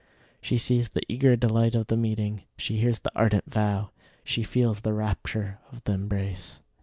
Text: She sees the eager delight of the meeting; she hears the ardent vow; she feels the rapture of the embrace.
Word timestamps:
She 0.41 0.57
sees 0.57 0.89
the 0.89 1.03
eager 1.07 1.35
delight 1.35 1.75
of 1.75 1.85
the 1.85 1.95
meeting; 1.95 2.41
she 2.57 2.79
hears 2.79 2.97
the 2.97 3.11
ardent 3.15 3.43
vow; 3.45 3.91
she 4.23 4.41
feels 4.41 4.81
the 4.81 4.93
rapture 4.95 5.59
of 5.71 5.83
the 5.83 5.91
embrace. 5.93 6.59